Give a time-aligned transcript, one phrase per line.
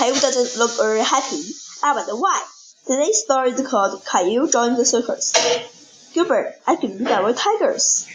[0.00, 1.42] Caillou doesn't look very happy.
[1.84, 2.42] I wonder why.
[2.86, 5.34] Today's story is called Caillou Joins the Circus.
[6.14, 8.08] Gilbert, I believe that we're tigers.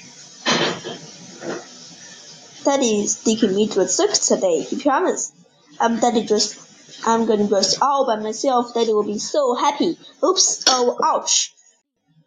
[2.63, 5.35] Daddy is taking me to the circus today, he promised.
[5.79, 6.57] I'm Daddy just
[7.05, 8.73] I'm gonna dress all by myself.
[8.73, 9.99] Daddy will be so happy.
[10.23, 11.53] Oops, oh ouch.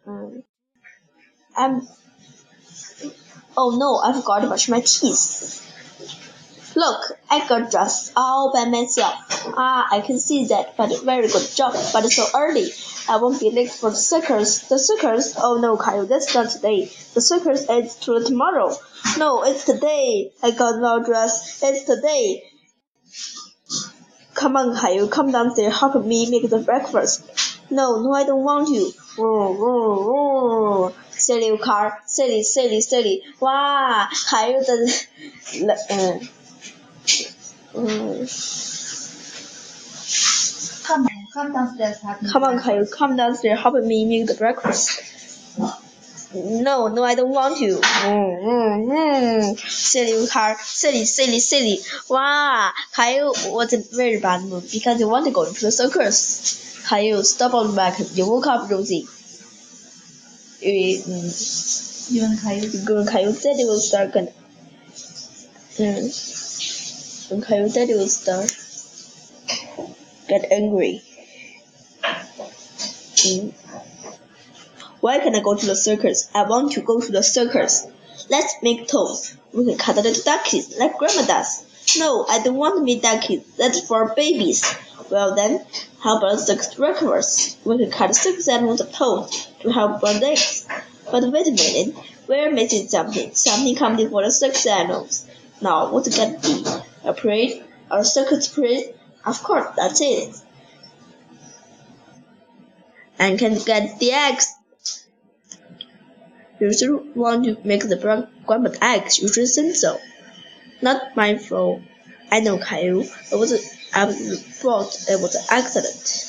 [0.07, 0.41] Um,
[1.57, 1.85] I'm
[3.57, 5.68] Oh no, I forgot to brush my teeth.
[6.79, 9.13] Look, I got dressed all by myself.
[9.57, 11.73] Ah, I can see that, but very good job.
[11.91, 12.69] But so early,
[13.09, 14.59] I won't be late for the circus.
[14.69, 15.35] The circus?
[15.37, 16.89] Oh no, Caillou, that's not today.
[17.15, 18.73] The circus is till tomorrow.
[19.17, 20.31] No, it's today.
[20.41, 21.61] I got no dress.
[21.61, 22.43] It's today.
[24.35, 27.29] Come on, Caillou, come downstairs, help me make the breakfast.
[27.69, 28.91] No, no, I don't want to.
[29.21, 30.93] Roar, roar, roar.
[31.11, 33.21] Silly car, silly, silly, silly.
[33.41, 34.87] Wow, 还有的，
[35.89, 36.21] 嗯。
[37.73, 38.27] Come
[41.05, 42.01] on, come downstairs.
[42.01, 45.01] Have Come on, Caillou, come downstairs, help me make the breakfast.
[46.33, 47.77] No, no, I don't want to.
[47.77, 49.59] Mm, mm, mm.
[49.59, 51.79] Silly car, silly, silly, silly.
[52.09, 56.85] Wow, Caillou was in very bad mood because you want to go into the circus.
[56.87, 57.99] Caillou stumbled back.
[58.13, 59.07] You woke up, Rosie.
[60.61, 62.11] Mm.
[62.11, 62.67] You and Caillou?
[62.67, 64.29] You and Caillou said it was dark and.
[65.77, 66.48] Mm.
[67.29, 67.35] 嗯。
[67.35, 68.51] and Caillou Daddy will start
[70.27, 71.01] get angry.
[72.03, 73.53] Mm.
[75.01, 76.29] Why can I go to the circus?
[76.33, 77.87] I want to go to the circus.
[78.29, 79.35] Let's make toys.
[79.53, 81.65] We can cut little duckies like Grandma does.
[81.97, 83.43] No, I don't want to make duckies.
[83.57, 84.63] That's for babies.
[85.09, 85.65] Well then,
[85.99, 87.57] how about six records?
[87.65, 90.67] We can cut six animals toes to help run eggs.
[91.11, 91.95] But wait a minute,
[92.27, 93.33] we're missing something.
[93.33, 95.25] Something coming for the six animals.
[95.61, 96.88] Now, what's it gonna be?
[97.03, 97.63] A parade?
[97.91, 98.93] A circus parade?
[99.25, 100.35] Of course, that's it.
[103.17, 104.55] And can get the eggs.
[106.59, 109.19] You should want to make the scrambled eggs.
[109.19, 109.99] You should think so.
[110.81, 111.81] Not my fault.
[112.31, 113.01] I know, Caillou.
[113.31, 115.05] It was a fault.
[115.09, 116.25] It was an accident.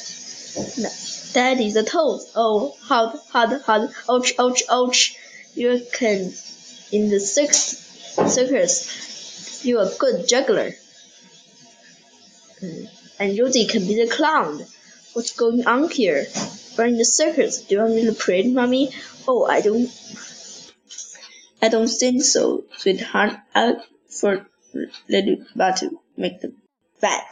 [1.35, 2.33] That is a toast.
[2.35, 3.91] Oh, hot, hot, hot.
[4.09, 5.17] Ouch, ouch, ouch.
[5.55, 6.33] You can,
[6.91, 9.20] in the sixth circus,
[9.63, 10.73] you're a good juggler.
[12.63, 12.89] Mm.
[13.19, 14.65] And Rosie can be the clown.
[15.13, 16.27] What's going on here?
[16.77, 17.63] We're in the circus.
[17.63, 18.91] Do you want me to parade, mommy?
[19.27, 19.91] Oh, I don't.
[21.63, 23.35] I don't think so, sweetheart.
[23.55, 23.75] I
[24.09, 24.47] for
[25.09, 26.55] little to make the
[27.01, 27.23] bed.